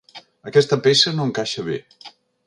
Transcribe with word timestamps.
Aquesta 0.51 0.79
peça 0.87 1.13
no 1.17 1.27
encaixa 1.31 1.65
bé. 1.67 1.77